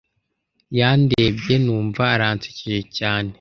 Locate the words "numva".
1.63-2.03